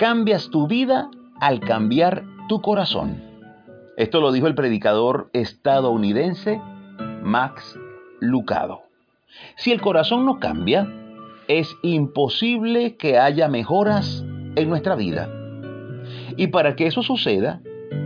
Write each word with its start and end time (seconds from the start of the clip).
cambias 0.00 0.48
tu 0.48 0.66
vida 0.66 1.10
al 1.42 1.60
cambiar 1.60 2.24
tu 2.48 2.62
corazón. 2.62 3.22
Esto 3.98 4.22
lo 4.22 4.32
dijo 4.32 4.46
el 4.46 4.54
predicador 4.54 5.28
estadounidense 5.34 6.58
Max 7.22 7.78
Lucado. 8.18 8.80
Si 9.56 9.72
el 9.72 9.82
corazón 9.82 10.24
no 10.24 10.40
cambia, 10.40 10.90
es 11.48 11.76
imposible 11.82 12.96
que 12.96 13.18
haya 13.18 13.48
mejoras 13.48 14.24
en 14.56 14.70
nuestra 14.70 14.94
vida. 14.94 15.28
Y 16.38 16.46
para 16.46 16.76
que 16.76 16.86
eso 16.86 17.02
suceda, 17.02 17.60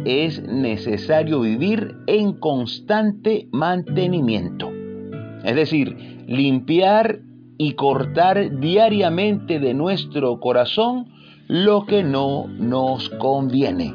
es 0.05 0.43
necesario 0.43 1.43
vivir 1.43 1.95
en 2.09 2.33
constante 2.33 3.47
mantenimiento. 3.53 4.69
Es 5.45 5.55
decir, 5.55 6.25
limpiar 6.27 7.21
y 7.57 7.75
cortar 7.75 8.59
diariamente 8.59 9.61
de 9.61 9.75
nuestro 9.75 10.41
corazón 10.41 11.15
lo 11.49 11.85
que 11.87 12.03
no 12.03 12.47
nos 12.47 13.11
conviene. 13.11 13.95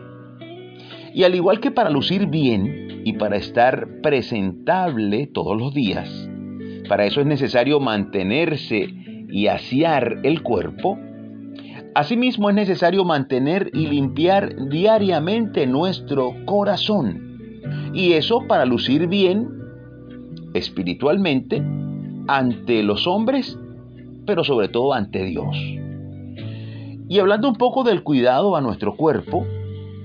Y 1.14 1.24
al 1.24 1.36
igual 1.36 1.60
que 1.60 1.72
para 1.72 1.90
lucir 1.90 2.28
bien 2.28 3.02
y 3.06 3.14
para 3.14 3.38
estar 3.38 4.02
presentable 4.02 5.28
todos 5.28 5.58
los 5.58 5.74
días, 5.74 6.30
para 6.88 7.06
eso 7.06 7.22
es 7.22 7.28
necesario 7.28 7.80
mantenerse 7.80 8.88
y 9.30 9.48
asear 9.48 10.20
el 10.24 10.42
cuerpo, 10.44 10.98
asimismo 11.96 12.50
es 12.50 12.56
necesario 12.56 13.04
mantener 13.04 13.72
y 13.74 13.88
limpiar 13.88 14.70
diariamente 14.70 15.66
nuestro 15.66 16.34
corazón. 16.46 17.92
Y 17.94 18.14
eso 18.14 18.46
para 18.48 18.66
lucir 18.66 19.08
bien 19.08 19.50
espiritualmente 20.54 21.64
ante 22.28 22.84
los 22.84 23.08
hombres, 23.08 23.58
pero 24.26 24.44
sobre 24.44 24.68
todo 24.68 24.94
ante 24.94 25.24
Dios. 25.26 25.58
Y 27.10 27.18
hablando 27.20 27.50
un 27.50 27.56
poco 27.56 27.84
del 27.84 28.04
cuidado 28.04 28.56
a 28.56 28.62
nuestro 28.62 28.96
cuerpo, 28.96 29.44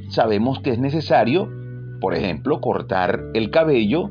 sabemos 0.09 0.61
que 0.61 0.71
es 0.71 0.79
necesario, 0.79 1.51
por 2.01 2.15
ejemplo, 2.15 2.63
cortar 2.63 3.25
el 3.35 3.51
cabello, 3.51 4.11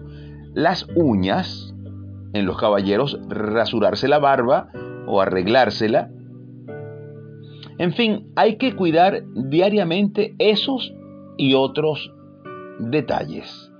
las 0.53 0.87
uñas, 0.95 1.73
en 2.33 2.45
los 2.45 2.55
caballeros 2.57 3.19
rasurarse 3.27 4.07
la 4.07 4.19
barba 4.19 4.69
o 5.07 5.21
arreglársela. 5.21 6.11
En 7.79 7.93
fin, 7.93 8.27
hay 8.35 8.57
que 8.57 8.75
cuidar 8.75 9.23
diariamente 9.33 10.35
esos 10.37 10.93
y 11.35 11.55
otros 11.55 12.13
detalles, 12.77 13.71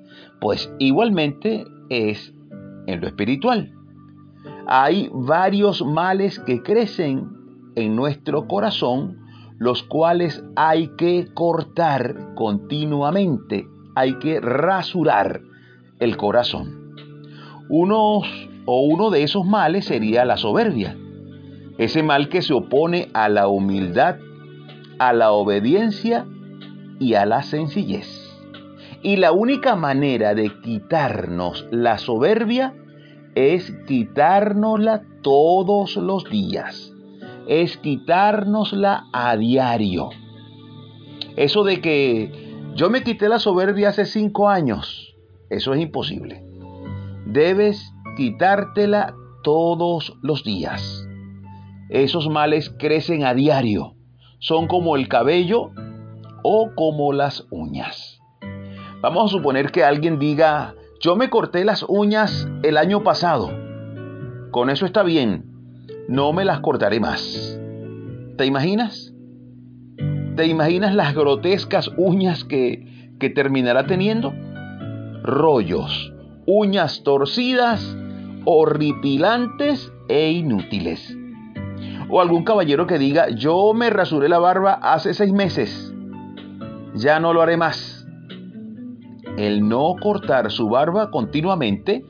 pues 0.41 0.73
igualmente 0.79 1.65
es 1.89 2.33
en 2.87 2.99
lo 2.99 3.05
espiritual. 3.05 3.73
Hay 4.65 5.11
varios 5.13 5.85
males 5.85 6.39
que 6.39 6.63
crecen 6.63 7.42
en 7.75 7.95
nuestro 7.95 8.47
corazón, 8.47 9.19
los 9.57 9.83
cuales 9.83 10.43
hay 10.55 10.89
que 10.97 11.27
cortar 11.33 12.35
continuamente, 12.35 13.67
hay 13.95 14.17
que 14.19 14.39
rasurar 14.39 15.41
el 15.99 16.17
corazón. 16.17 16.95
Unos 17.69 18.27
o 18.65 18.81
uno 18.81 19.09
de 19.09 19.23
esos 19.23 19.45
males 19.45 19.85
sería 19.85 20.25
la 20.25 20.37
soberbia, 20.37 20.97
ese 21.77 22.03
mal 22.03 22.29
que 22.29 22.41
se 22.41 22.53
opone 22.53 23.09
a 23.13 23.29
la 23.29 23.47
humildad, 23.47 24.17
a 24.99 25.13
la 25.13 25.31
obediencia 25.31 26.25
y 26.99 27.15
a 27.15 27.25
la 27.25 27.43
sencillez. 27.43 28.19
Y 29.01 29.17
la 29.17 29.31
única 29.33 29.75
manera 29.75 30.33
de 30.33 30.49
quitarnos 30.61 31.67
la 31.71 31.97
soberbia 31.97 32.73
es 33.35 33.71
quitárnosla 33.85 35.03
todos 35.21 35.97
los 35.97 36.29
días 36.29 36.92
es 37.47 37.77
quitárnosla 37.77 39.07
a 39.11 39.35
diario. 39.37 40.09
Eso 41.35 41.63
de 41.63 41.81
que 41.81 42.31
yo 42.75 42.89
me 42.89 43.03
quité 43.03 43.29
la 43.29 43.39
soberbia 43.39 43.89
hace 43.89 44.05
cinco 44.05 44.49
años, 44.49 45.15
eso 45.49 45.73
es 45.73 45.81
imposible. 45.81 46.43
Debes 47.25 47.93
quitártela 48.15 49.15
todos 49.43 50.17
los 50.21 50.43
días. 50.43 51.07
Esos 51.89 52.29
males 52.29 52.73
crecen 52.79 53.23
a 53.23 53.33
diario. 53.33 53.95
Son 54.39 54.67
como 54.67 54.95
el 54.95 55.07
cabello 55.07 55.71
o 56.43 56.71
como 56.75 57.13
las 57.13 57.45
uñas. 57.49 58.19
Vamos 59.01 59.25
a 59.25 59.37
suponer 59.37 59.71
que 59.71 59.83
alguien 59.83 60.17
diga, 60.17 60.75
yo 60.99 61.15
me 61.15 61.29
corté 61.29 61.65
las 61.65 61.83
uñas 61.87 62.47
el 62.63 62.77
año 62.77 63.03
pasado. 63.03 63.51
Con 64.51 64.69
eso 64.69 64.85
está 64.85 65.03
bien, 65.03 65.52
no 66.07 66.33
me 66.33 66.45
las 66.45 66.59
cortaré 66.59 66.99
más. 66.99 67.59
¿Te 68.37 68.45
imaginas? 68.45 69.13
¿Te 70.35 70.47
imaginas 70.47 70.95
las 70.95 71.13
grotescas 71.13 71.91
uñas 71.97 72.43
que, 72.43 73.15
que 73.19 73.29
terminará 73.29 73.85
teniendo? 73.85 74.33
Rollos, 75.23 76.13
uñas 76.45 77.03
torcidas, 77.03 77.95
horripilantes 78.45 79.91
e 80.09 80.31
inútiles. 80.31 81.15
O 82.09 82.19
algún 82.19 82.43
caballero 82.43 82.87
que 82.87 82.97
diga, 82.97 83.29
yo 83.29 83.73
me 83.73 83.89
rasuré 83.89 84.27
la 84.27 84.39
barba 84.39 84.73
hace 84.73 85.13
seis 85.13 85.31
meses, 85.31 85.93
ya 86.95 87.19
no 87.19 87.33
lo 87.33 87.41
haré 87.41 87.57
más. 87.57 88.07
El 89.37 89.67
no 89.67 89.95
cortar 89.99 90.51
su 90.51 90.69
barba 90.69 91.09
continuamente 91.09 92.03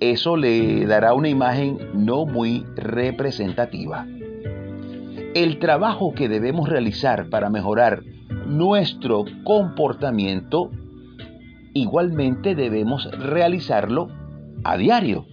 eso 0.00 0.36
le 0.36 0.86
dará 0.86 1.12
una 1.12 1.28
imagen 1.28 1.78
no 1.92 2.24
muy 2.24 2.64
representativa. 2.74 4.06
El 5.34 5.58
trabajo 5.58 6.14
que 6.14 6.28
debemos 6.28 6.68
realizar 6.68 7.28
para 7.28 7.50
mejorar 7.50 8.02
nuestro 8.46 9.24
comportamiento, 9.44 10.70
igualmente 11.74 12.54
debemos 12.54 13.10
realizarlo 13.12 14.08
a 14.64 14.76
diario. 14.76 15.26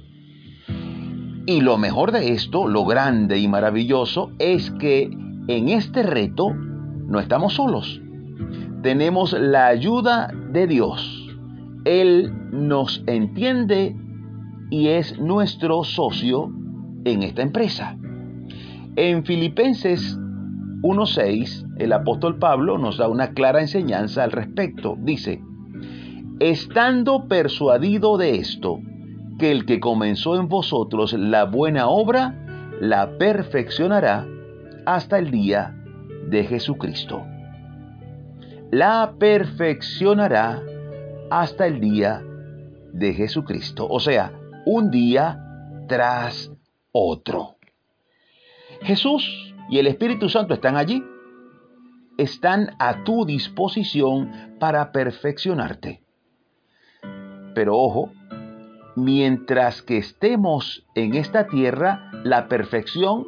Y 1.46 1.62
lo 1.62 1.78
mejor 1.78 2.12
de 2.12 2.34
esto, 2.34 2.68
lo 2.68 2.86
grande 2.86 3.40
y 3.40 3.48
maravilloso, 3.48 4.32
es 4.38 4.70
que 4.72 5.10
en 5.48 5.70
este 5.70 6.04
reto 6.04 6.54
no 6.54 7.22
estamos 7.22 7.54
solos. 7.54 8.02
Tenemos 8.84 9.32
la 9.32 9.68
ayuda 9.68 10.34
de 10.52 10.68
Dios. 10.68 11.30
Él 11.86 12.34
nos 12.52 13.02
entiende 13.08 13.96
y 14.70 14.90
es 14.90 15.20
nuestro 15.20 15.84
socio 15.84 16.52
en 17.06 17.24
esta 17.24 17.42
empresa. 17.42 17.98
En 18.96 19.24
Filipenses 19.26 20.18
1.6, 20.18 21.76
el 21.78 21.94
apóstol 21.94 22.38
Pablo 22.40 22.78
nos 22.78 22.98
da 22.98 23.08
una 23.08 23.34
clara 23.34 23.62
enseñanza 23.62 24.24
al 24.24 24.32
respecto. 24.32 24.98
Dice, 25.00 25.42
estando 26.40 27.28
persuadido 27.28 28.18
de 28.18 28.36
esto, 28.36 28.80
que 29.38 29.52
el 29.52 29.66
que 29.66 29.80
comenzó 29.80 30.40
en 30.40 30.48
vosotros 30.48 31.14
la 31.14 31.46
buena 31.46 31.88
obra, 31.88 32.36
la 32.82 33.18
perfeccionará 33.18 34.26
hasta 34.86 35.20
el 35.20 35.32
día 35.32 35.76
de 36.30 36.44
Jesucristo. 36.44 37.24
La 38.72 39.14
perfeccionará 39.18 40.62
hasta 41.30 41.68
el 41.68 41.80
día 41.80 42.24
de 42.94 43.14
Jesucristo. 43.14 43.88
O 43.90 44.00
sea, 44.00 44.32
un 44.68 44.92
día 44.92 45.40
tras 45.88 46.52
otro. 46.92 47.56
Jesús 48.82 49.54
y 49.70 49.80
el 49.80 49.88
Espíritu 49.88 50.28
Santo 50.28 50.54
están 50.54 50.76
allí. 50.76 51.02
Están 52.18 52.76
a 52.78 53.06
tu 53.06 53.26
disposición 53.26 54.58
para 54.60 54.92
perfeccionarte. 54.92 56.04
Pero 57.56 57.78
ojo, 57.78 58.12
mientras 58.98 59.82
que 59.82 59.98
estemos 59.98 60.86
en 60.96 61.16
esta 61.16 61.48
tierra, 61.48 62.12
la 62.26 62.50
perfección 62.50 63.28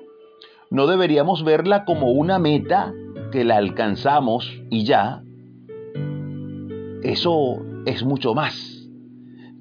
no 0.70 0.88
deberíamos 0.88 1.46
verla 1.46 1.86
como 1.86 2.12
una 2.12 2.38
meta 2.38 2.94
que 3.32 3.46
la 3.46 3.58
alcanzamos 3.58 4.62
y 4.70 4.84
ya. 4.84 5.24
Eso 7.02 7.64
es 7.86 8.04
mucho 8.04 8.34
más 8.34 8.79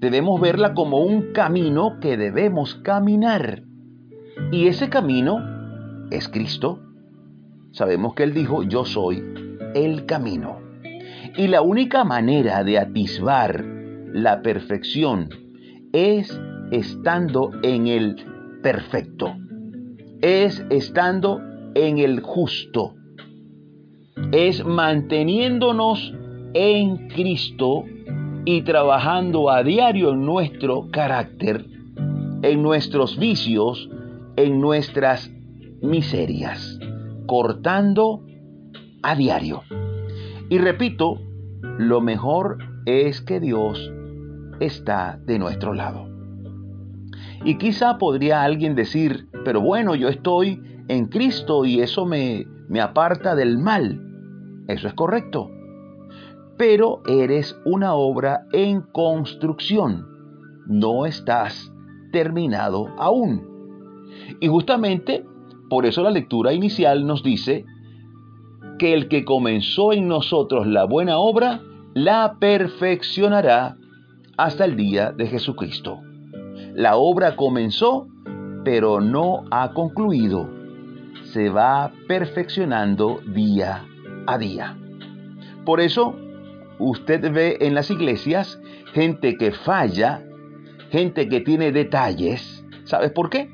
debemos 0.00 0.41
verla 0.41 0.75
como 0.75 0.99
un 0.99 1.33
camino 1.33 1.99
que 2.00 2.17
debemos 2.17 2.77
caminar. 2.77 3.62
Y 4.53 4.69
ese 4.69 4.89
camino 4.89 5.39
es 6.11 6.29
Cristo. 6.29 6.81
Sabemos 7.73 8.15
que 8.15 8.23
Él 8.23 8.33
dijo, 8.33 8.62
yo 8.62 8.85
soy 8.85 9.23
el 9.75 10.06
camino. 10.06 10.61
Y 11.37 11.49
la 11.49 11.62
única 11.62 12.05
manera 12.05 12.65
de 12.65 12.79
atisbar 12.79 13.65
la 14.12 14.41
perfección 14.43 15.29
es 15.93 16.41
estando 16.71 17.51
en 17.62 17.87
el 17.87 18.17
perfecto. 18.62 19.37
Es 20.21 20.65
estando 20.71 21.41
en 21.75 21.99
el 21.99 22.21
justo. 22.21 22.94
Es 24.33 24.65
manteniéndonos 24.65 26.15
en 26.55 27.09
Cristo 27.09 27.85
y 28.44 28.62
trabajando 28.62 29.50
a 29.50 29.62
diario 29.62 30.12
en 30.12 30.25
nuestro 30.25 30.88
carácter, 30.90 31.67
en 32.43 32.62
nuestros 32.62 33.19
vicios, 33.19 33.88
en 34.37 34.61
nuestras 34.61 35.31
miserias, 35.82 36.79
cortando 37.26 38.25
a 39.02 39.14
diario. 39.14 39.62
Y 40.49 40.58
repito, 40.58 41.20
lo 41.79 42.00
mejor 42.00 42.58
es 42.87 43.20
que 43.20 43.40
Dios 43.40 43.93
está 44.61 45.19
de 45.25 45.38
nuestro 45.38 45.75
lado. 45.75 46.08
Y 47.44 47.58
quizá 47.58 47.99
podría 47.99 48.43
alguien 48.43 48.75
decir, 48.75 49.29
pero 49.44 49.61
bueno, 49.61 49.94
yo 49.94 50.08
estoy 50.08 50.62
en 50.88 51.06
Cristo 51.06 51.64
y 51.64 51.81
eso 51.81 52.06
me, 52.06 52.46
me 52.69 52.81
aparta 52.81 53.34
del 53.34 53.58
mal. 53.58 54.00
Eso 54.67 54.88
es 54.88 54.94
correcto. 54.94 55.50
Pero 56.58 57.02
eres 57.06 57.58
una 57.64 57.94
obra 57.94 58.46
en 58.52 58.82
construcción. 58.82 60.06
No 60.66 61.06
estás 61.06 61.72
terminado 62.12 62.88
aún. 62.99 63.46
Y 64.40 64.49
justamente 64.49 65.25
por 65.69 65.84
eso 65.84 66.02
la 66.02 66.10
lectura 66.10 66.52
inicial 66.52 67.06
nos 67.06 67.22
dice 67.22 67.64
que 68.78 68.94
el 68.94 69.08
que 69.08 69.25
comenzó 69.25 69.93
en 69.93 70.08
nosotros 70.08 70.66
la 70.66 70.84
buena 70.84 71.19
obra, 71.19 71.60
la 71.94 72.37
perfeccionará 72.38 73.76
hasta 74.37 74.64
el 74.64 74.76
día 74.76 75.12
de 75.12 75.26
Jesucristo. 75.26 76.00
La 76.75 76.96
obra 76.96 77.37
comenzó, 77.37 78.06
pero 78.64 79.00
no 79.00 79.44
ha 79.50 79.72
concluido. 79.72 80.49
Se 81.32 81.50
va 81.50 81.93
perfeccionando 82.06 83.20
día 83.26 83.84
a 84.26 84.38
día. 84.38 84.78
Por 85.64 85.81
eso, 85.81 86.16
usted 86.79 87.33
ve 87.33 87.59
en 87.61 87.75
las 87.75 87.91
iglesias 87.91 88.61
gente 88.93 89.37
que 89.37 89.53
falla, 89.53 90.25
gente 90.91 91.29
que 91.29 91.41
tiene 91.41 91.73
detalles. 91.73 92.65
¿Sabes 92.85 93.13
por 93.13 93.31
qué? 93.31 93.51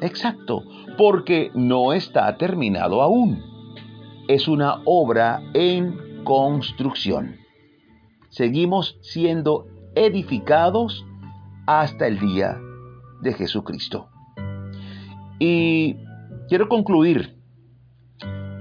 Exacto, 0.00 0.62
porque 0.96 1.50
no 1.54 1.92
está 1.92 2.36
terminado 2.36 3.02
aún. 3.02 3.42
Es 4.28 4.48
una 4.48 4.80
obra 4.84 5.42
en 5.54 6.24
construcción. 6.24 7.36
Seguimos 8.28 8.98
siendo 9.02 9.66
edificados 9.94 11.06
hasta 11.66 12.06
el 12.06 12.18
día 12.18 12.58
de 13.20 13.32
Jesucristo. 13.32 14.08
Y 15.38 15.96
quiero 16.48 16.68
concluir 16.68 17.36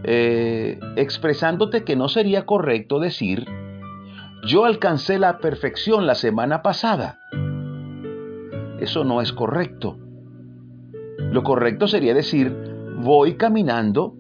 eh, 0.04 0.80
expresándote 0.96 1.84
que 1.84 1.96
no 1.96 2.10
sería 2.10 2.46
correcto 2.46 3.00
decir, 3.00 3.46
yo 4.46 4.66
alcancé 4.66 5.20
la 5.20 5.38
perfección 5.38 6.06
la 6.06 6.16
semana 6.16 6.62
pasada. 6.62 7.20
Eso 8.80 9.06
no 9.06 9.22
es 9.22 9.32
correcto. 9.32 9.98
Lo 11.32 11.44
correcto 11.44 11.88
sería 11.88 12.14
decir, 12.14 12.54
voy 12.98 13.36
caminando 13.36 14.16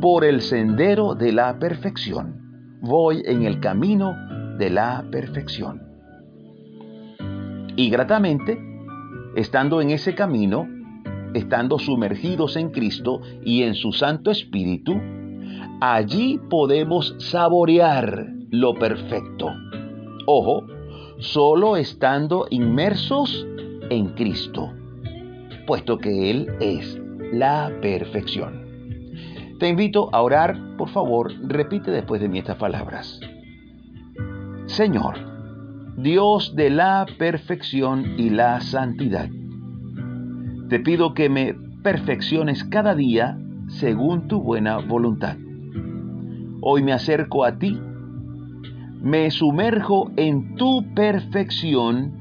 por 0.00 0.24
el 0.24 0.40
sendero 0.40 1.14
de 1.14 1.32
la 1.32 1.58
perfección. 1.58 2.78
Voy 2.80 3.22
en 3.26 3.42
el 3.42 3.60
camino 3.60 4.14
de 4.56 4.70
la 4.70 5.04
perfección. 5.10 5.82
Y 7.76 7.90
gratamente, 7.90 8.58
estando 9.36 9.80
en 9.82 9.90
ese 9.90 10.14
camino, 10.14 10.66
estando 11.34 11.78
sumergidos 11.78 12.56
en 12.56 12.70
Cristo 12.70 13.20
y 13.44 13.62
en 13.62 13.74
su 13.74 13.92
Santo 13.92 14.30
Espíritu, 14.30 14.94
allí 15.80 16.40
podemos 16.50 17.14
saborear 17.18 18.32
lo 18.50 18.74
perfecto. 18.74 19.50
Ojo, 20.26 20.64
solo 21.18 21.76
estando 21.76 22.46
inmersos 22.50 23.46
en 23.90 24.08
Cristo, 24.08 24.72
puesto 25.66 25.98
que 25.98 26.30
Él 26.30 26.48
es 26.60 27.00
la 27.32 27.72
perfección. 27.80 28.66
Te 29.58 29.68
invito 29.68 30.08
a 30.12 30.22
orar, 30.22 30.76
por 30.76 30.88
favor, 30.90 31.32
repite 31.42 31.90
después 31.90 32.20
de 32.20 32.28
mí 32.28 32.38
estas 32.38 32.56
palabras. 32.56 33.20
Señor, 34.66 35.16
Dios 35.96 36.54
de 36.54 36.70
la 36.70 37.06
perfección 37.18 38.14
y 38.18 38.30
la 38.30 38.60
santidad. 38.60 39.28
Te 40.68 40.80
pido 40.80 41.14
que 41.14 41.30
me 41.30 41.54
perfecciones 41.82 42.62
cada 42.64 42.94
día 42.94 43.38
según 43.68 44.28
tu 44.28 44.42
buena 44.42 44.78
voluntad. 44.78 45.36
Hoy 46.60 46.82
me 46.82 46.92
acerco 46.92 47.44
a 47.46 47.58
ti, 47.58 47.80
me 49.00 49.30
sumerjo 49.30 50.10
en 50.16 50.56
tu 50.56 50.92
perfección, 50.94 52.12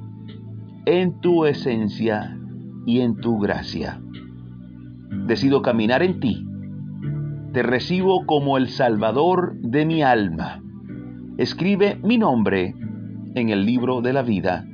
en 0.86 1.20
tu 1.20 1.46
esencia 1.46 2.38
y 2.86 3.02
en 3.02 3.18
tu 3.18 3.38
gracia. 3.38 4.00
Decido 5.26 5.62
caminar 5.62 6.02
en 6.02 6.22
ti. 6.22 6.48
Te 7.52 7.64
recibo 7.64 8.26
como 8.26 8.58
el 8.58 8.70
Salvador 8.70 9.56
de 9.60 9.86
mi 9.86 10.04
alma. 10.04 10.62
Escribe 11.38 12.00
mi 12.02 12.18
nombre 12.18 12.76
en 13.36 13.50
el 13.50 13.66
libro 13.66 14.02
de 14.02 14.14
la 14.14 14.22
vida 14.22 14.66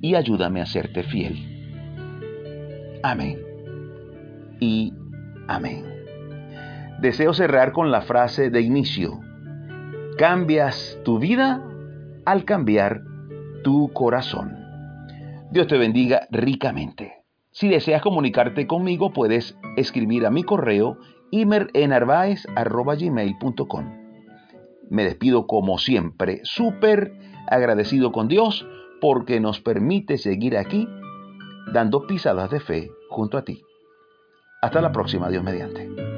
y 0.00 0.16
ayúdame 0.16 0.60
a 0.60 0.66
serte 0.66 1.04
fiel. 1.04 1.51
Amén. 3.02 3.40
Y 4.60 4.94
amén. 5.48 5.84
Deseo 7.00 7.34
cerrar 7.34 7.72
con 7.72 7.90
la 7.90 8.02
frase 8.02 8.50
de 8.50 8.60
inicio. 8.60 9.18
Cambias 10.16 11.00
tu 11.04 11.18
vida 11.18 11.68
al 12.24 12.44
cambiar 12.44 13.02
tu 13.64 13.92
corazón. 13.92 14.56
Dios 15.50 15.66
te 15.66 15.78
bendiga 15.78 16.28
ricamente. 16.30 17.24
Si 17.50 17.68
deseas 17.68 18.02
comunicarte 18.02 18.68
conmigo, 18.68 19.12
puedes 19.12 19.58
escribir 19.76 20.24
a 20.24 20.30
mi 20.30 20.44
correo 20.44 20.98
imerenarvaez.com. 21.32 24.02
Me 24.90 25.04
despido 25.04 25.46
como 25.46 25.78
siempre, 25.78 26.40
súper 26.44 27.14
agradecido 27.48 28.12
con 28.12 28.28
Dios 28.28 28.66
porque 29.00 29.40
nos 29.40 29.60
permite 29.60 30.18
seguir 30.18 30.56
aquí 30.56 30.86
dando 31.66 32.06
pisadas 32.06 32.50
de 32.50 32.60
fe 32.60 32.90
junto 33.08 33.38
a 33.38 33.42
ti. 33.42 33.64
Hasta 34.60 34.80
la 34.80 34.92
próxima, 34.92 35.28
Dios 35.28 35.42
mediante. 35.42 36.11